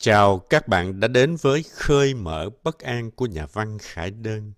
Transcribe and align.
Chào 0.00 0.38
các 0.38 0.68
bạn 0.68 1.00
đã 1.00 1.08
đến 1.08 1.36
với 1.36 1.62
Khơi 1.62 2.14
mở 2.14 2.50
bất 2.62 2.78
an 2.78 3.10
của 3.10 3.26
nhà 3.26 3.46
văn 3.46 3.78
Khải 3.78 4.10
Đơn. 4.10 4.52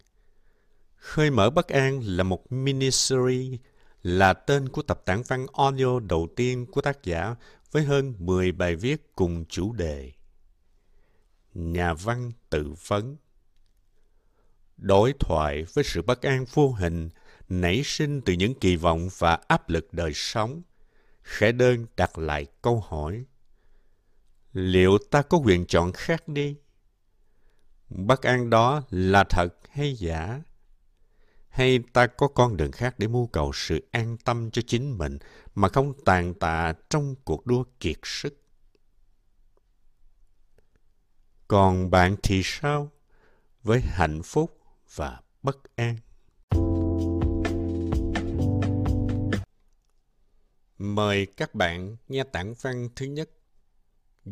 Khơi 0.97 1.31
mở 1.31 1.51
bất 1.51 1.69
an 1.69 2.01
là 2.05 2.25
một 2.25 2.53
miniseries, 2.53 3.61
là 4.03 4.33
tên 4.33 4.69
của 4.69 4.83
tập 4.83 5.03
tản 5.05 5.23
văn 5.29 5.47
audio 5.53 6.01
đầu 6.01 6.29
tiên 6.37 6.67
của 6.67 6.81
tác 6.81 7.05
giả 7.05 7.35
với 7.73 7.83
hơn 7.83 8.15
10 8.19 8.53
bài 8.53 8.77
viết 8.77 9.17
cùng 9.17 9.45
chủ 9.49 9.73
đề. 9.73 10.13
Nhà 11.55 11.95
văn 11.95 12.33
tự 12.51 12.75
vấn 12.87 13.17
Đối 14.77 15.13
thoại 15.21 15.65
với 15.75 15.85
sự 15.85 16.03
bất 16.03 16.23
an 16.23 16.45
vô 16.55 16.73
hình 16.73 17.09
nảy 17.49 17.83
sinh 17.85 18.21
từ 18.21 18.33
những 18.33 18.55
kỳ 18.55 18.77
vọng 18.77 19.09
và 19.19 19.39
áp 19.49 19.69
lực 19.69 19.93
đời 19.93 20.13
sống. 20.15 20.63
Khải 21.23 21.53
Đơn 21.53 21.87
đặt 21.97 22.19
lại 22.19 22.47
câu 22.63 22.85
hỏi 22.89 23.25
liệu 24.53 24.99
ta 25.11 25.23
có 25.23 25.39
quyền 25.39 25.67
chọn 25.67 25.93
khác 25.93 26.29
đi? 26.29 26.57
Bất 27.89 28.23
an 28.23 28.51
đó 28.51 28.83
là 28.91 29.25
thật 29.25 29.49
hay 29.71 29.95
giả? 29.95 30.43
Hay 31.49 31.79
ta 31.93 32.07
có 32.07 32.29
con 32.29 32.57
đường 32.57 32.73
khác 32.73 32.95
để 32.99 33.09
mưu 33.09 33.27
cầu 33.27 33.53
sự 33.55 33.89
an 33.91 34.17
tâm 34.25 34.51
cho 34.51 34.63
chính 34.67 34.99
mình 34.99 35.19
mà 35.55 35.69
không 35.69 35.93
tàn 36.05 36.35
tạ 36.35 36.73
trong 36.91 37.15
cuộc 37.25 37.47
đua 37.47 37.65
kiệt 37.81 37.99
sức? 38.03 38.43
Còn 41.49 41.91
bạn 41.91 42.17
thì 42.23 42.41
sao 42.45 42.91
với 43.63 43.81
hạnh 43.81 44.23
phúc 44.23 44.61
và 44.95 45.21
bất 45.43 45.57
an? 45.77 45.97
Mời 50.79 51.27
các 51.27 51.55
bạn 51.55 51.97
nghe 52.09 52.25
tảng 52.25 52.55
văn 52.63 52.89
thứ 52.97 53.07
nhất. 53.07 53.31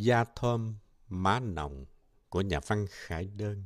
Da 0.01 0.25
thơm, 0.25 0.75
má 1.09 1.41
nồng 1.41 1.85
của 2.29 2.41
nhà 2.41 2.61
văn 2.67 2.87
Khải 2.91 3.29
Đơn. 3.29 3.65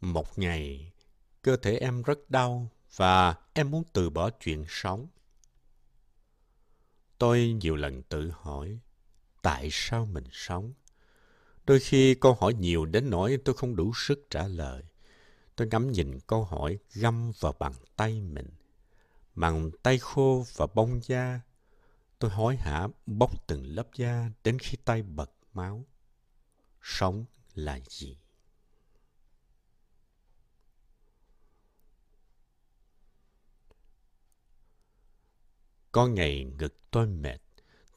Một 0.00 0.38
ngày, 0.38 0.92
cơ 1.42 1.56
thể 1.56 1.76
em 1.76 2.02
rất 2.02 2.30
đau 2.30 2.70
và 2.96 3.34
em 3.52 3.70
muốn 3.70 3.82
từ 3.92 4.10
bỏ 4.10 4.30
chuyện 4.30 4.64
sống. 4.68 5.08
Tôi 7.18 7.52
nhiều 7.60 7.76
lần 7.76 8.02
tự 8.02 8.32
hỏi, 8.34 8.78
tại 9.42 9.68
sao 9.72 10.06
mình 10.06 10.26
sống? 10.32 10.72
Đôi 11.66 11.80
khi 11.80 12.14
câu 12.14 12.34
hỏi 12.34 12.54
nhiều 12.54 12.84
đến 12.84 13.10
nỗi 13.10 13.38
tôi 13.44 13.54
không 13.54 13.76
đủ 13.76 13.92
sức 13.94 14.26
trả 14.30 14.46
lời. 14.48 14.82
Tôi 15.56 15.68
ngắm 15.68 15.92
nhìn 15.92 16.20
câu 16.26 16.44
hỏi 16.44 16.78
găm 16.94 17.32
vào 17.40 17.54
bàn 17.58 17.72
tay 17.96 18.20
mình 18.20 18.46
bằng 19.40 19.70
tay 19.82 19.98
khô 19.98 20.44
và 20.56 20.66
bông 20.74 21.00
da. 21.02 21.40
Tôi 22.18 22.30
hối 22.30 22.56
hả 22.56 22.88
bóc 23.06 23.46
từng 23.46 23.66
lớp 23.66 23.88
da 23.94 24.30
đến 24.44 24.58
khi 24.58 24.76
tay 24.84 25.02
bật 25.02 25.30
máu. 25.52 25.84
Sống 26.82 27.24
là 27.54 27.80
gì? 27.88 28.18
Có 35.92 36.06
ngày 36.06 36.44
ngực 36.44 36.90
tôi 36.90 37.06
mệt. 37.06 37.40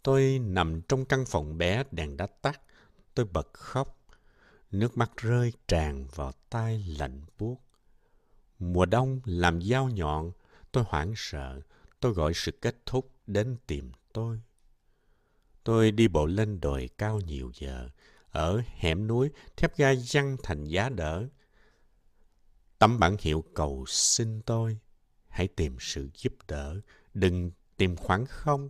Tôi 0.04 0.40
nằm 0.40 0.82
trong 0.82 1.06
căn 1.06 1.26
phòng 1.28 1.58
bé 1.58 1.84
đèn 1.92 2.18
đã 2.18 2.28
tắt. 2.28 2.62
Tôi 3.14 3.26
bật 3.26 3.54
khóc. 3.54 3.98
Nước 4.72 4.98
mắt 4.98 5.12
rơi 5.18 5.54
tràn 5.68 6.08
vào 6.16 6.32
tay 6.50 6.86
lạnh 7.00 7.22
buốt. 7.40 7.58
Mùa 8.60 8.86
đông 8.86 9.20
làm 9.26 9.62
dao 9.62 9.90
nhọn 9.90 10.32
Tôi 10.74 10.84
hoảng 10.88 11.14
sợ, 11.16 11.62
tôi 12.00 12.14
gọi 12.14 12.34
sự 12.36 12.52
kết 12.52 12.76
thúc 12.86 13.12
đến 13.28 13.58
tìm 13.68 13.92
tôi. 14.14 14.42
Tôi 15.64 15.92
đi 15.92 16.08
bộ 16.08 16.26
lên 16.26 16.60
đồi 16.62 16.90
cao 16.98 17.20
nhiều 17.20 17.52
giờ, 17.54 17.90
ở 18.30 18.62
hẻm 18.66 19.08
núi, 19.08 19.30
thép 19.58 19.78
gai 19.78 20.04
văng 20.14 20.38
thành 20.44 20.64
giá 20.64 20.90
đỡ. 20.90 21.28
Tấm 22.80 23.00
bản 23.00 23.16
hiệu 23.20 23.44
cầu 23.54 23.86
xin 23.88 24.42
tôi, 24.42 24.78
hãy 25.28 25.48
tìm 25.48 25.78
sự 25.80 26.10
giúp 26.14 26.34
đỡ, 26.48 26.82
đừng 27.14 27.52
tìm 27.78 27.96
khoảng 27.96 28.26
không. 28.26 28.70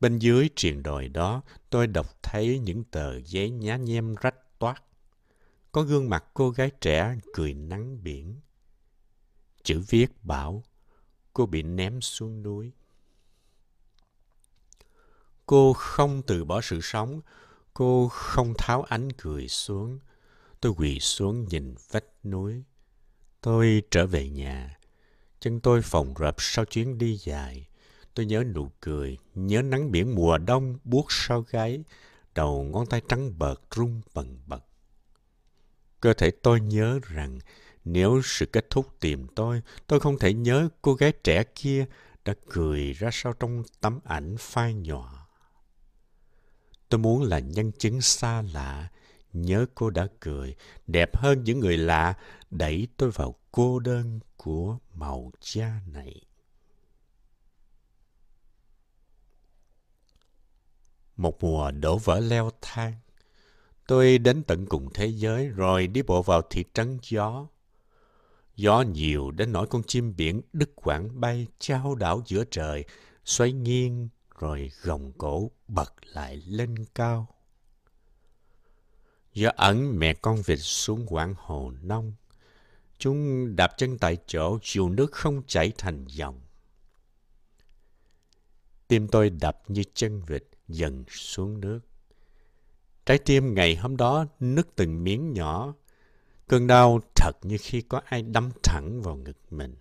Bên 0.00 0.18
dưới 0.18 0.50
triền 0.56 0.82
đồi 0.82 1.08
đó, 1.08 1.42
tôi 1.70 1.86
đọc 1.86 2.22
thấy 2.22 2.58
những 2.58 2.84
tờ 2.84 3.18
giấy 3.18 3.50
nhá 3.50 3.76
nhem 3.76 4.14
rách 4.14 4.58
toát. 4.58 4.82
Có 5.72 5.82
gương 5.82 6.10
mặt 6.10 6.24
cô 6.34 6.50
gái 6.50 6.70
trẻ 6.80 7.16
cười 7.34 7.54
nắng 7.54 8.02
biển. 8.02 8.40
Chữ 9.68 9.82
viết 9.88 10.06
bảo 10.22 10.62
cô 11.32 11.46
bị 11.46 11.62
ném 11.62 12.00
xuống 12.00 12.42
núi. 12.42 12.72
Cô 15.46 15.72
không 15.72 16.22
từ 16.26 16.44
bỏ 16.44 16.60
sự 16.60 16.80
sống, 16.82 17.20
cô 17.74 18.08
không 18.08 18.54
tháo 18.58 18.82
ánh 18.82 19.12
cười 19.12 19.48
xuống. 19.48 19.98
Tôi 20.60 20.72
quỳ 20.76 21.00
xuống 21.00 21.48
nhìn 21.48 21.74
vách 21.90 22.04
núi. 22.24 22.64
Tôi 23.40 23.82
trở 23.90 24.06
về 24.06 24.28
nhà. 24.28 24.78
Chân 25.40 25.60
tôi 25.60 25.82
phòng 25.82 26.14
rập 26.18 26.34
sau 26.38 26.64
chuyến 26.64 26.98
đi 26.98 27.16
dài. 27.16 27.68
Tôi 28.14 28.26
nhớ 28.26 28.44
nụ 28.54 28.70
cười, 28.80 29.18
nhớ 29.34 29.62
nắng 29.62 29.90
biển 29.90 30.14
mùa 30.14 30.38
đông 30.38 30.78
buốt 30.84 31.06
sau 31.08 31.44
gáy, 31.50 31.84
đầu 32.34 32.62
ngón 32.62 32.86
tay 32.86 33.02
trắng 33.08 33.38
bợt 33.38 33.60
rung 33.76 34.00
bần 34.14 34.38
bật. 34.46 34.64
Cơ 36.00 36.12
thể 36.14 36.30
tôi 36.30 36.60
nhớ 36.60 37.00
rằng 37.02 37.38
nếu 37.84 38.20
sự 38.24 38.46
kết 38.46 38.70
thúc 38.70 39.00
tìm 39.00 39.26
tôi, 39.34 39.62
tôi 39.86 40.00
không 40.00 40.18
thể 40.18 40.34
nhớ 40.34 40.68
cô 40.82 40.94
gái 40.94 41.12
trẻ 41.24 41.44
kia 41.54 41.86
đã 42.24 42.34
cười 42.50 42.92
ra 42.92 43.10
sao 43.12 43.32
trong 43.32 43.62
tấm 43.80 44.00
ảnh 44.04 44.36
phai 44.38 44.74
nhỏ. 44.74 45.28
Tôi 46.88 46.98
muốn 46.98 47.22
là 47.22 47.38
nhân 47.38 47.72
chứng 47.72 48.00
xa 48.00 48.42
lạ, 48.42 48.88
nhớ 49.32 49.66
cô 49.74 49.90
đã 49.90 50.06
cười, 50.20 50.56
đẹp 50.86 51.16
hơn 51.16 51.44
những 51.44 51.60
người 51.60 51.76
lạ, 51.76 52.14
đẩy 52.50 52.88
tôi 52.96 53.10
vào 53.10 53.34
cô 53.52 53.78
đơn 53.78 54.20
của 54.36 54.78
màu 54.94 55.30
da 55.40 55.80
này. 55.86 56.22
Một 61.16 61.42
mùa 61.42 61.70
đổ 61.70 61.98
vỡ 61.98 62.20
leo 62.20 62.50
thang, 62.60 62.94
tôi 63.86 64.18
đến 64.18 64.42
tận 64.42 64.66
cùng 64.66 64.88
thế 64.94 65.06
giới 65.06 65.48
rồi 65.48 65.86
đi 65.86 66.02
bộ 66.02 66.22
vào 66.22 66.42
thị 66.50 66.64
trấn 66.74 66.98
gió. 67.02 67.46
Gió 68.58 68.82
nhiều 68.82 69.30
đến 69.30 69.52
nỗi 69.52 69.66
con 69.66 69.82
chim 69.82 70.16
biển 70.16 70.40
đứt 70.52 70.70
quãng 70.74 71.20
bay 71.20 71.46
trao 71.58 71.94
đảo 71.94 72.22
giữa 72.26 72.44
trời, 72.50 72.84
xoay 73.24 73.52
nghiêng 73.52 74.08
rồi 74.38 74.70
gồng 74.82 75.12
cổ 75.18 75.50
bật 75.68 75.92
lại 76.06 76.36
lên 76.36 76.74
cao. 76.94 77.28
Gió 79.32 79.50
ẩn 79.56 79.98
mẹ 79.98 80.14
con 80.14 80.42
vịt 80.46 80.58
xuống 80.62 81.06
quãng 81.06 81.34
hồ 81.36 81.72
nông. 81.82 82.14
Chúng 82.98 83.46
đạp 83.56 83.72
chân 83.76 83.98
tại 83.98 84.16
chỗ, 84.26 84.58
dù 84.62 84.88
nước 84.88 85.12
không 85.12 85.42
chảy 85.46 85.72
thành 85.78 86.04
dòng. 86.08 86.40
Tim 88.88 89.08
tôi 89.08 89.30
đập 89.30 89.62
như 89.68 89.82
chân 89.94 90.22
vịt 90.26 90.44
dần 90.68 91.04
xuống 91.08 91.60
nước. 91.60 91.80
Trái 93.06 93.18
tim 93.18 93.54
ngày 93.54 93.76
hôm 93.76 93.96
đó 93.96 94.26
nứt 94.40 94.68
từng 94.76 95.04
miếng 95.04 95.32
nhỏ, 95.32 95.74
Cơn 96.48 96.66
đau 96.66 97.00
thật 97.14 97.32
như 97.42 97.56
khi 97.60 97.80
có 97.80 98.00
ai 98.04 98.22
đâm 98.22 98.50
thẳng 98.62 99.02
vào 99.02 99.16
ngực 99.16 99.38
mình. 99.50 99.76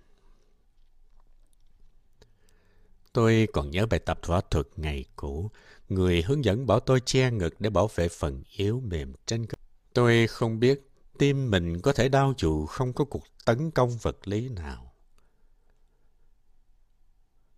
Tôi 3.14 3.48
còn 3.54 3.72
nhớ 3.72 3.86
bài 3.86 4.00
tập 4.00 4.20
võ 4.26 4.42
thuật 4.42 4.68
ngày 4.76 5.06
cũ. 5.16 5.52
Người 5.90 6.22
hướng 6.22 6.46
dẫn 6.46 6.68
bảo 6.68 6.80
tôi 6.80 7.00
che 7.06 7.32
ngực 7.32 7.56
để 7.60 7.70
bảo 7.70 7.90
vệ 7.96 8.08
phần 8.10 8.44
yếu 8.52 8.82
mềm 8.86 9.14
trên 9.26 9.46
cơ. 9.46 9.56
Tôi 9.94 10.28
không 10.28 10.60
biết 10.60 10.90
tim 11.18 11.52
mình 11.52 11.82
có 11.82 11.94
thể 11.94 12.10
đau 12.10 12.34
dù 12.38 12.66
không 12.66 12.94
có 12.94 13.06
cuộc 13.06 13.24
tấn 13.46 13.72
công 13.72 13.98
vật 13.98 14.28
lý 14.28 14.50
nào. 14.50 14.94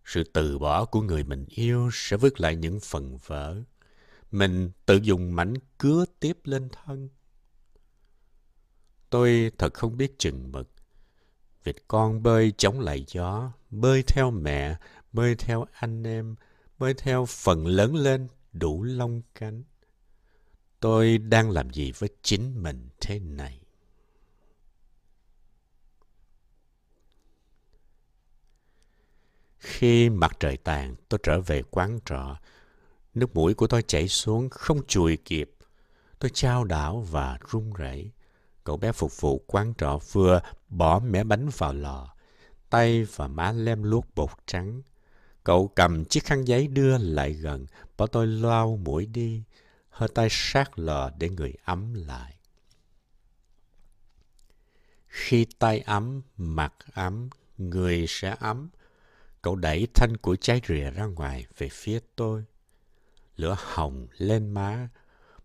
Sự 0.05 0.23
từ 0.23 0.59
bỏ 0.59 0.85
của 0.85 1.01
người 1.01 1.23
mình 1.23 1.45
yêu 1.49 1.89
sẽ 1.93 2.17
vứt 2.17 2.41
lại 2.41 2.55
những 2.55 2.79
phần 2.79 3.17
vỡ. 3.25 3.55
Mình 4.31 4.71
tự 4.85 4.99
dùng 5.03 5.35
mảnh 5.35 5.53
cứa 5.77 6.05
tiếp 6.19 6.37
lên 6.43 6.69
thân. 6.69 7.09
Tôi 9.09 9.51
thật 9.57 9.73
không 9.73 9.97
biết 9.97 10.19
chừng 10.19 10.51
mực. 10.51 10.69
Vịt 11.63 11.75
con 11.87 12.23
bơi 12.23 12.53
chống 12.57 12.79
lại 12.79 13.05
gió, 13.07 13.51
bơi 13.69 14.03
theo 14.03 14.31
mẹ, 14.31 14.75
bơi 15.13 15.35
theo 15.35 15.65
anh 15.73 16.03
em, 16.03 16.35
bơi 16.77 16.93
theo 16.93 17.25
phần 17.25 17.65
lớn 17.65 17.95
lên 17.95 18.27
đủ 18.53 18.83
lông 18.83 19.21
cánh. 19.35 19.63
Tôi 20.79 21.17
đang 21.17 21.49
làm 21.49 21.69
gì 21.69 21.91
với 21.91 22.09
chính 22.21 22.63
mình 22.63 22.89
thế 23.01 23.19
này? 23.19 23.61
Khi 29.57 30.09
mặt 30.09 30.37
trời 30.39 30.57
tàn, 30.57 30.95
tôi 31.09 31.19
trở 31.23 31.41
về 31.41 31.61
quán 31.69 31.99
trọ. 32.05 32.39
Nước 33.13 33.35
mũi 33.35 33.53
của 33.53 33.67
tôi 33.67 33.83
chảy 33.83 34.07
xuống, 34.07 34.49
không 34.49 34.85
chùi 34.87 35.17
kịp. 35.17 35.51
Tôi 36.19 36.31
trao 36.33 36.63
đảo 36.63 36.99
và 37.11 37.37
run 37.51 37.73
rẩy. 37.73 38.11
Cậu 38.69 38.77
bé 38.77 38.91
phục 38.91 39.21
vụ 39.21 39.43
quán 39.47 39.73
trọ 39.77 39.99
vừa 40.11 40.41
bỏ 40.67 40.99
mẻ 40.99 41.23
bánh 41.23 41.49
vào 41.57 41.73
lò. 41.73 42.15
tay 42.69 43.03
và 43.15 43.27
má 43.27 43.51
lem 43.51 43.83
luốc 43.83 44.05
bột 44.15 44.29
trắng. 44.45 44.81
Cậu 45.43 45.67
cầm 45.67 46.05
chiếc 46.05 46.25
khăn 46.25 46.47
giấy 46.47 46.67
đưa 46.67 46.97
lại 46.97 47.33
gần, 47.33 47.65
bảo 47.97 48.07
tôi 48.07 48.27
lau 48.27 48.77
mũi 48.77 49.05
đi, 49.05 49.43
hơi 49.89 50.09
tay 50.15 50.27
sát 50.31 50.79
lò 50.79 51.11
để 51.17 51.29
người 51.29 51.53
ấm 51.63 51.93
lại. 51.93 52.35
Khi 55.07 55.45
tay 55.59 55.79
ấm, 55.79 56.21
mặt 56.37 56.73
ấm, 56.93 57.29
người 57.57 58.05
sẽ 58.07 58.35
ấm. 58.39 58.69
Cậu 59.41 59.55
đẩy 59.55 59.87
thanh 59.93 60.17
của 60.17 60.35
trái 60.35 60.61
rìa 60.67 60.91
ra 60.91 61.05
ngoài 61.05 61.45
về 61.57 61.69
phía 61.71 61.99
tôi. 62.15 62.43
Lửa 63.35 63.57
hồng 63.59 64.07
lên 64.17 64.49
má. 64.49 64.89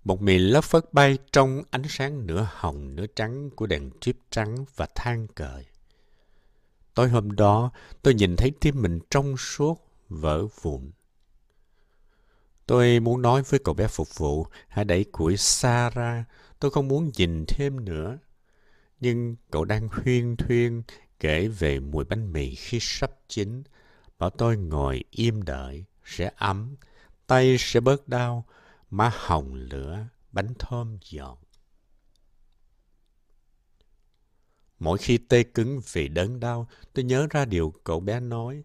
Một 0.04 0.22
mì 0.22 0.38
lớp 0.38 0.60
phất 0.60 0.92
bay 0.92 1.18
trong 1.32 1.62
ánh 1.70 1.82
sáng 1.88 2.26
nửa 2.26 2.48
hồng 2.50 2.96
nửa 2.96 3.06
trắng 3.16 3.50
của 3.50 3.66
đèn 3.66 3.90
chip 4.00 4.16
trắng 4.30 4.64
và 4.76 4.86
than 4.94 5.26
cời. 5.26 5.64
Tối 6.94 7.08
hôm 7.08 7.36
đó, 7.36 7.70
tôi 8.02 8.14
nhìn 8.14 8.36
thấy 8.36 8.52
tim 8.60 8.82
mình 8.82 9.00
trong 9.10 9.36
suốt, 9.36 9.88
vỡ 10.08 10.46
vụn. 10.62 10.90
Tôi 12.66 13.00
muốn 13.00 13.22
nói 13.22 13.42
với 13.42 13.60
cậu 13.64 13.74
bé 13.74 13.86
phục 13.86 14.18
vụ, 14.18 14.46
hãy 14.68 14.84
đẩy 14.84 15.04
củi 15.04 15.36
xa 15.36 15.90
ra, 15.90 16.24
tôi 16.60 16.70
không 16.70 16.88
muốn 16.88 17.10
nhìn 17.16 17.44
thêm 17.48 17.84
nữa. 17.84 18.18
Nhưng 19.00 19.36
cậu 19.50 19.64
đang 19.64 19.88
huyên 19.88 20.36
thuyên 20.36 20.82
kể 21.20 21.48
về 21.48 21.80
mùi 21.80 22.04
bánh 22.04 22.32
mì 22.32 22.54
khi 22.54 22.78
sắp 22.80 23.10
chín, 23.28 23.62
bảo 24.18 24.30
tôi 24.30 24.56
ngồi 24.56 25.04
im 25.10 25.42
đợi, 25.42 25.84
sẽ 26.04 26.30
ấm, 26.36 26.76
tay 27.26 27.56
sẽ 27.58 27.80
bớt 27.80 28.08
đau, 28.08 28.44
má 28.94 29.12
hồng 29.14 29.54
lửa, 29.54 30.06
bánh 30.32 30.54
thơm 30.58 30.98
giòn. 31.04 31.36
Mỗi 34.78 34.98
khi 34.98 35.18
tê 35.18 35.42
cứng 35.42 35.80
vì 35.92 36.08
đớn 36.08 36.40
đau, 36.40 36.68
tôi 36.92 37.04
nhớ 37.04 37.26
ra 37.30 37.44
điều 37.44 37.74
cậu 37.84 38.00
bé 38.00 38.20
nói. 38.20 38.64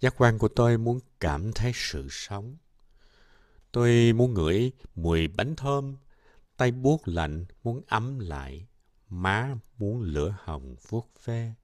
Giác 0.00 0.14
quan 0.16 0.38
của 0.38 0.48
tôi 0.48 0.78
muốn 0.78 1.00
cảm 1.20 1.52
thấy 1.52 1.72
sự 1.74 2.06
sống. 2.10 2.56
Tôi 3.72 4.12
muốn 4.12 4.34
ngửi 4.34 4.72
mùi 4.94 5.28
bánh 5.28 5.56
thơm, 5.56 5.96
tay 6.56 6.70
buốt 6.70 7.08
lạnh 7.08 7.44
muốn 7.62 7.82
ấm 7.86 8.18
lại, 8.18 8.66
má 9.08 9.54
muốn 9.78 10.00
lửa 10.00 10.36
hồng 10.38 10.76
vuốt 10.88 11.24
ve, 11.24 11.54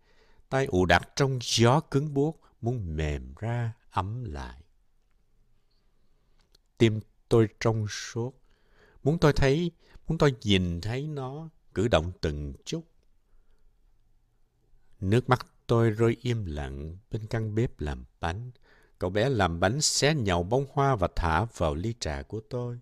tay 0.49 0.67
ù 0.67 0.87
đặt 0.87 1.09
trong 1.17 1.39
gió 1.43 1.81
cứng 1.81 2.15
buốt 2.15 2.41
muốn 2.61 2.97
mềm 2.97 3.35
ra 3.39 3.73
ấm 3.91 4.25
lại. 4.25 4.63
Tim 6.79 7.01
tôi 7.29 7.49
trong 7.61 7.87
suốt, 7.89 8.35
muốn 9.03 9.19
tôi 9.19 9.33
thấy, 9.33 9.71
muốn 10.07 10.19
tôi 10.19 10.35
nhìn 10.43 10.81
thấy 10.81 11.07
nó 11.07 11.49
cử 11.75 11.89
động 11.89 12.13
từng 12.21 12.55
chút. 12.65 12.85
Nước 15.01 15.29
mắt 15.29 15.47
tôi 15.67 15.91
rơi 15.91 16.17
im 16.21 16.45
lặng 16.47 16.97
bên 17.11 17.27
căn 17.27 17.55
bếp 17.55 17.81
làm 17.81 18.05
bánh. 18.21 18.51
Cậu 18.99 19.11
bé 19.11 19.29
làm 19.29 19.61
bánh 19.61 19.81
xé 19.81 20.15
nhậu 20.15 20.43
bông 20.43 20.67
hoa 20.73 20.97
và 20.97 21.09
thả 21.17 21.45
vào 21.45 21.75
ly 21.75 21.95
trà 22.01 22.23
của 22.23 22.41
tôi. 22.51 22.79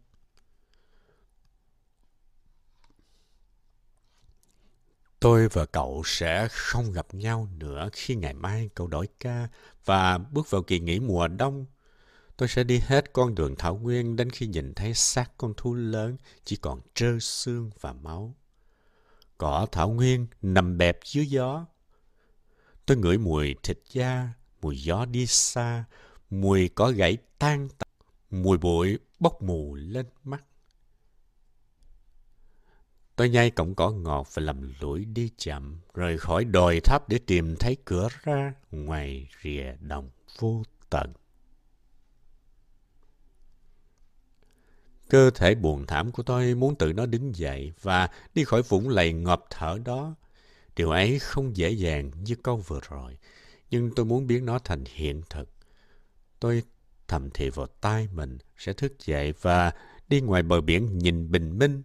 Tôi 5.21 5.49
và 5.49 5.67
cậu 5.67 6.03
sẽ 6.05 6.49
không 6.51 6.93
gặp 6.93 7.15
nhau 7.15 7.49
nữa 7.59 7.89
khi 7.93 8.15
ngày 8.15 8.35
mai 8.35 8.71
cậu 8.75 8.87
đổi 8.87 9.09
ca 9.21 9.49
và 9.85 10.19
bước 10.19 10.51
vào 10.51 10.63
kỳ 10.63 10.81
nghỉ 10.81 11.01
mùa 11.01 11.29
đông. 11.29 11.67
Tôi 12.37 12.49
sẽ 12.49 12.65
đi 12.65 12.79
hết 12.79 13.13
con 13.13 13.35
đường 13.35 13.55
thảo 13.57 13.77
nguyên 13.77 14.17
đến 14.17 14.31
khi 14.31 14.47
nhìn 14.47 14.75
thấy 14.75 14.95
xác 14.95 15.31
con 15.39 15.55
thú 15.57 15.75
lớn 15.75 16.17
chỉ 16.45 16.57
còn 16.57 16.81
trơ 16.95 17.19
xương 17.21 17.71
và 17.81 17.93
máu. 17.93 18.35
Cỏ 19.39 19.67
thảo 19.73 19.89
nguyên 19.89 20.27
nằm 20.43 20.79
bẹp 20.79 20.99
dưới 21.05 21.27
gió. 21.27 21.67
Tôi 22.87 22.97
ngửi 22.97 23.19
mùi 23.19 23.55
thịt 23.63 23.79
da, 23.93 24.29
mùi 24.63 24.83
gió 24.83 25.05
đi 25.05 25.27
xa, 25.27 25.85
mùi 26.31 26.69
cỏ 26.69 26.91
gãy 26.91 27.17
tan 27.39 27.69
tành, 27.79 28.43
mùi 28.43 28.59
bụi 28.59 28.99
bốc 29.21 29.43
mù 29.43 29.75
lên 29.75 30.07
mắt. 30.25 30.45
Tôi 33.17 33.29
nhai 33.29 33.51
cọng 33.51 33.75
cỏ 33.75 33.91
ngọt 33.91 34.35
và 34.35 34.43
lầm 34.43 34.73
lũi 34.81 35.05
đi 35.05 35.31
chậm, 35.37 35.81
rời 35.95 36.19
khỏi 36.19 36.45
đồi 36.45 36.81
tháp 36.81 37.09
để 37.09 37.19
tìm 37.27 37.57
thấy 37.57 37.77
cửa 37.85 38.09
ra 38.23 38.55
ngoài 38.71 39.29
rìa 39.43 39.77
đồng 39.81 40.11
vô 40.39 40.63
tận. 40.91 41.13
Cơ 45.15 45.31
thể 45.31 45.55
buồn 45.55 45.87
thảm 45.87 46.13
của 46.13 46.23
tôi 46.23 46.55
muốn 46.55 46.75
tự 46.75 46.93
nó 46.93 47.07
đứng 47.07 47.37
dậy 47.37 47.73
và 47.83 48.09
đi 48.35 48.45
khỏi 48.45 48.63
vũng 48.63 48.89
lầy 48.89 49.13
ngọp 49.13 49.47
thở 49.51 49.79
đó. 49.85 50.15
Điều 50.77 50.91
ấy 50.91 51.19
không 51.19 51.57
dễ 51.57 51.71
dàng 51.71 52.11
như 52.25 52.35
câu 52.43 52.57
vừa 52.57 52.81
rồi, 52.89 53.19
nhưng 53.71 53.91
tôi 53.97 54.07
muốn 54.07 54.27
biến 54.27 54.47
nó 54.47 54.59
thành 54.59 54.85
hiện 54.95 55.23
thực. 55.31 55.49
Tôi 56.41 56.63
thầm 57.09 57.31
thì 57.35 57.51
vào 57.51 57.67
tai 57.67 58.09
mình 58.13 58.39
sẽ 58.57 58.73
thức 58.73 58.93
dậy 59.05 59.35
và 59.41 59.73
đi 60.09 60.21
ngoài 60.21 60.43
bờ 60.43 60.61
biển 60.61 60.99
nhìn 60.99 61.31
bình 61.31 61.59
minh. 61.59 61.83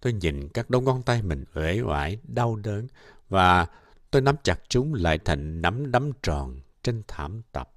Tôi 0.00 0.12
nhìn 0.12 0.48
các 0.48 0.70
đống 0.70 0.84
ngón 0.84 1.02
tay 1.02 1.22
mình 1.22 1.44
uể 1.54 1.80
oải, 1.80 2.18
đau 2.28 2.56
đớn 2.56 2.86
và 3.28 3.66
tôi 4.10 4.22
nắm 4.22 4.36
chặt 4.42 4.60
chúng 4.68 4.94
lại 4.94 5.18
thành 5.18 5.62
nắm 5.62 5.90
đấm 5.90 6.10
tròn 6.22 6.60
trên 6.82 7.02
thảm 7.08 7.42
tập. 7.52 7.72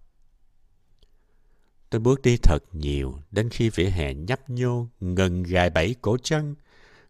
Tôi 1.93 1.99
bước 1.99 2.21
đi 2.21 2.37
thật 2.37 2.59
nhiều, 2.71 3.19
đến 3.31 3.49
khi 3.49 3.69
vỉa 3.69 3.89
hè 3.89 4.13
nhấp 4.13 4.49
nhô, 4.49 4.87
ngần 4.99 5.43
gài 5.43 5.69
bẫy 5.69 5.95
cổ 6.01 6.17
chân. 6.23 6.55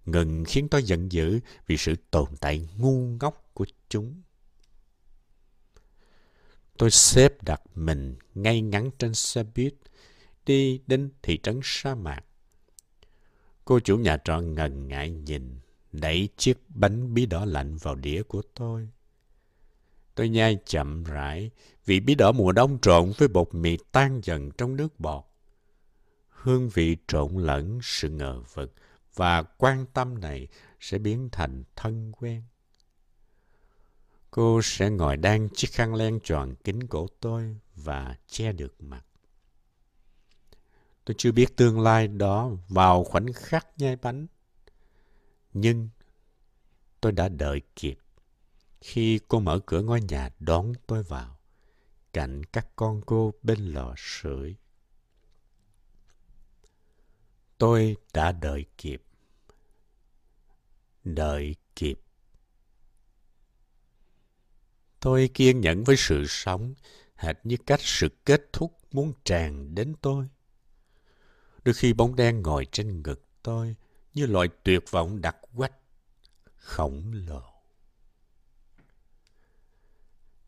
Ngần 0.05 0.45
khiến 0.45 0.67
tôi 0.69 0.83
giận 0.83 1.11
dữ 1.11 1.39
vì 1.67 1.77
sự 1.77 1.95
tồn 2.11 2.25
tại 2.39 2.67
ngu 2.77 2.99
ngốc 2.99 3.49
của 3.53 3.65
chúng. 3.89 4.21
Tôi 6.77 6.91
xếp 6.91 7.43
đặt 7.43 7.61
mình 7.75 8.15
ngay 8.35 8.61
ngắn 8.61 8.89
trên 8.99 9.13
xe 9.13 9.43
buýt, 9.55 9.73
đi 10.45 10.81
đến 10.87 11.09
thị 11.21 11.39
trấn 11.43 11.59
sa 11.63 11.95
mạc. 11.95 12.21
Cô 13.65 13.79
chủ 13.79 13.97
nhà 13.97 14.17
trọ 14.23 14.39
ngần 14.41 14.87
ngại 14.87 15.09
nhìn, 15.09 15.59
đẩy 15.91 16.29
chiếc 16.37 16.57
bánh 16.69 17.13
bí 17.13 17.25
đỏ 17.25 17.45
lạnh 17.45 17.77
vào 17.77 17.95
đĩa 17.95 18.23
của 18.23 18.41
tôi. 18.55 18.89
Tôi 20.15 20.29
nhai 20.29 20.57
chậm 20.65 21.03
rãi, 21.03 21.51
vị 21.85 21.99
bí 21.99 22.15
đỏ 22.15 22.31
mùa 22.31 22.51
đông 22.51 22.79
trộn 22.81 23.11
với 23.17 23.27
bột 23.27 23.53
mì 23.53 23.77
tan 23.91 24.21
dần 24.23 24.51
trong 24.51 24.75
nước 24.75 24.99
bọt. 24.99 25.23
Hương 26.29 26.69
vị 26.69 26.97
trộn 27.07 27.37
lẫn 27.37 27.79
sự 27.81 28.09
ngờ 28.09 28.41
vực 28.53 28.73
và 29.15 29.43
quan 29.43 29.85
tâm 29.93 30.21
này 30.21 30.47
sẽ 30.79 30.97
biến 30.97 31.29
thành 31.31 31.63
thân 31.75 32.11
quen. 32.11 32.43
Cô 34.31 34.61
sẽ 34.63 34.89
ngồi 34.89 35.17
đan 35.17 35.49
chiếc 35.53 35.71
khăn 35.71 35.95
len 35.95 36.19
tròn 36.23 36.55
kính 36.63 36.87
cổ 36.87 37.07
tôi 37.19 37.57
và 37.75 38.15
che 38.27 38.51
được 38.51 38.83
mặt. 38.83 39.05
Tôi 41.05 41.15
chưa 41.17 41.31
biết 41.31 41.57
tương 41.57 41.79
lai 41.79 42.07
đó 42.07 42.51
vào 42.67 43.03
khoảnh 43.03 43.33
khắc 43.33 43.67
nhai 43.77 43.95
bánh. 43.95 44.27
Nhưng 45.53 45.89
tôi 47.01 47.11
đã 47.11 47.29
đợi 47.29 47.61
kịp 47.75 47.97
khi 48.83 49.19
cô 49.27 49.39
mở 49.39 49.59
cửa 49.65 49.81
ngôi 49.81 50.01
nhà 50.01 50.29
đón 50.39 50.73
tôi 50.87 51.03
vào, 51.03 51.39
cạnh 52.13 52.43
các 52.43 52.67
con 52.75 53.01
cô 53.05 53.33
bên 53.43 53.59
lò 53.59 53.93
sưởi. 53.97 54.55
Tôi 57.57 57.97
đã 58.13 58.31
đợi 58.31 58.65
kịp. 58.77 59.03
Đợi 61.03 61.55
kịp. 61.75 61.99
Tôi 64.99 65.29
kiên 65.33 65.61
nhẫn 65.61 65.83
với 65.83 65.95
sự 65.97 66.25
sống, 66.27 66.73
hệt 67.15 67.37
như 67.43 67.57
cách 67.65 67.81
sự 67.81 68.09
kết 68.25 68.41
thúc 68.53 68.77
muốn 68.91 69.13
tràn 69.23 69.75
đến 69.75 69.93
tôi. 70.01 70.27
Đôi 71.63 71.73
khi 71.73 71.93
bóng 71.93 72.15
đen 72.15 72.41
ngồi 72.41 72.67
trên 72.71 73.03
ngực 73.03 73.25
tôi, 73.43 73.75
như 74.13 74.25
loại 74.25 74.47
tuyệt 74.63 74.83
vọng 74.91 75.21
đặc 75.21 75.37
quách, 75.55 75.73
khổng 76.55 77.11
lồ. 77.13 77.52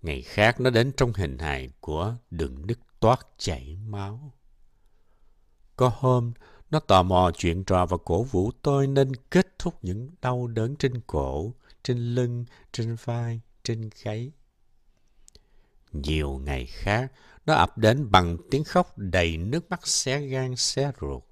Ngày 0.06 0.22
khác 0.22 0.60
nó 0.60 0.70
đến 0.70 0.92
trong 0.98 1.14
hình 1.14 1.38
hài 1.38 1.70
của 1.80 2.16
đường 2.32 2.68
nứt 2.68 2.80
toát 3.00 3.28
chảy 3.38 3.78
máu. 3.88 4.34
Có 5.76 5.92
hôm, 5.96 6.34
nó 6.72 6.80
tò 6.80 7.04
mò 7.04 7.32
chuyện 7.38 7.64
trò 7.64 7.86
và 7.86 7.98
cổ 8.06 8.24
vũ 8.24 8.52
tôi 8.62 8.88
nên 8.88 9.16
kết 9.16 9.60
thúc 9.60 9.84
những 9.84 10.12
đau 10.22 10.48
đớn 10.48 10.76
trên 10.76 11.02
cổ, 11.08 11.54
trên 11.84 11.98
lưng, 11.98 12.46
trên 12.72 12.96
vai, 13.04 13.42
trên 13.64 13.90
gáy. 14.04 14.32
Nhiều 15.92 16.42
ngày 16.46 16.66
khác, 16.66 17.12
nó 17.46 17.54
ập 17.54 17.78
đến 17.78 18.12
bằng 18.12 18.38
tiếng 18.52 18.64
khóc 18.64 18.98
đầy 18.98 19.38
nước 19.38 19.70
mắt 19.70 19.88
xé 19.88 20.22
gan 20.22 20.56
xé 20.56 20.92
ruột. 21.02 21.24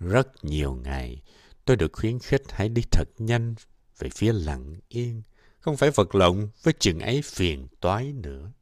Rất 0.00 0.44
nhiều 0.44 0.74
ngày, 0.74 1.22
tôi 1.64 1.76
được 1.76 1.92
khuyến 1.92 2.18
khích 2.18 2.42
hãy 2.48 2.68
đi 2.68 2.82
thật 2.90 3.08
nhanh 3.18 3.54
về 3.98 4.08
phía 4.08 4.32
lặng 4.32 4.80
yên, 4.88 5.22
không 5.64 5.76
phải 5.76 5.90
vật 5.90 6.14
lộn 6.14 6.48
với 6.62 6.74
chừng 6.78 7.00
ấy 7.00 7.22
phiền 7.22 7.66
toái 7.80 8.12
nữa. 8.12 8.52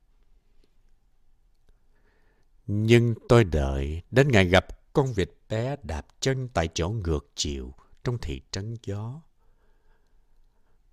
Nhưng 2.66 3.14
tôi 3.28 3.44
đợi 3.44 4.02
đến 4.10 4.28
ngày 4.28 4.44
gặp 4.44 4.92
con 4.92 5.12
vịt 5.12 5.30
bé 5.48 5.76
đạp 5.82 6.06
chân 6.20 6.48
tại 6.48 6.68
chỗ 6.74 6.88
ngược 6.88 7.26
chiều 7.34 7.74
trong 8.04 8.18
thị 8.18 8.40
trấn 8.50 8.76
gió. 8.82 9.20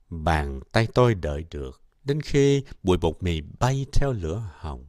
Bàn 0.09 0.59
tay 0.71 0.87
tôi 0.93 1.15
đợi 1.15 1.45
được 1.51 1.81
đến 2.03 2.21
khi 2.21 2.63
bụi 2.83 2.97
bột 2.97 3.23
mì 3.23 3.41
bay 3.59 3.85
theo 3.93 4.11
lửa 4.11 4.51
hồng. 4.57 4.85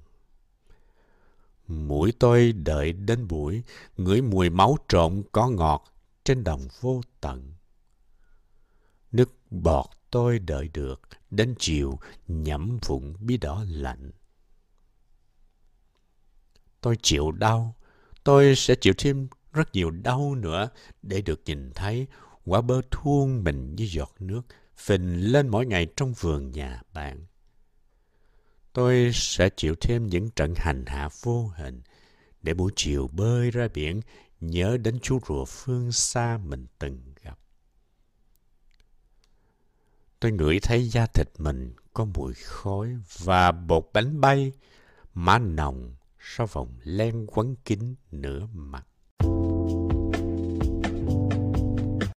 Mũi 1.67 2.13
tôi 2.19 2.53
đợi 2.53 2.93
đến 2.93 3.29
buổi, 3.29 3.63
ngửi 3.97 4.23
mùi 4.23 4.51
máu 4.51 4.77
trộn 4.89 5.23
có 5.33 5.49
ngọt 5.49 5.85
trên 6.25 6.45
đồng 6.45 6.69
vô 6.81 7.01
tận. 7.21 7.53
Nước 9.13 9.31
bọt 9.51 10.00
tôi 10.11 10.39
đợi 10.39 10.69
được, 10.75 11.01
đến 11.31 11.55
chiều 11.59 11.99
nhẫm 12.29 12.79
vụng 12.87 13.15
bí 13.21 13.37
đỏ 13.37 13.65
lạnh. 13.69 14.11
Tôi 16.81 16.97
chịu 17.03 17.33
đau, 17.33 17.77
tôi 18.25 18.57
sẽ 18.57 18.75
chịu 18.75 18.95
thêm 18.99 19.29
rất 19.53 19.73
nhiều 19.73 19.91
đau 19.91 20.35
nữa 20.35 20.69
để 21.03 21.23
được 21.23 21.43
nhìn 21.47 21.71
thấy 21.75 22.07
quả 22.45 22.61
bơ 22.61 22.81
thuôn 22.91 23.45
mình 23.45 23.75
như 23.77 23.85
giọt 23.85 24.15
nước 24.19 24.43
phình 24.77 25.33
lên 25.33 25.49
mỗi 25.49 25.67
ngày 25.67 25.87
trong 25.97 26.13
vườn 26.13 26.51
nhà 26.51 26.83
bạn. 26.93 27.27
Tôi 28.73 29.11
sẽ 29.15 29.51
chịu 29.57 29.75
thêm 29.81 30.07
những 30.07 30.31
trận 30.31 30.55
hành 30.57 30.85
hạ 30.87 31.09
vô 31.23 31.53
hình 31.57 31.83
để 32.43 32.55
buổi 32.55 32.73
chiều 32.77 33.09
bơi 33.13 33.51
ra 33.51 33.69
biển 33.75 34.01
nhớ 34.41 34.77
đến 34.77 34.99
chú 35.03 35.19
rùa 35.29 35.45
phương 35.45 35.93
xa 35.93 36.39
mình 36.45 36.67
từng 36.79 37.15
gặp. 37.23 37.39
Tôi 40.21 40.33
ngửi 40.33 40.61
thấy 40.61 40.89
da 40.89 41.07
thịt 41.07 41.27
mình 41.39 41.75
có 41.95 42.05
mùi 42.05 42.35
khói 42.35 42.97
và 43.19 43.53
bột 43.53 43.91
bánh 43.93 44.21
bay, 44.21 44.53
má 45.15 45.39
nồng 45.39 45.95
sau 46.21 46.47
vòng 46.47 46.75
len 46.85 47.27
quấn 47.27 47.55
kín 47.65 47.95
nửa 48.11 48.47
mặt. 48.53 48.87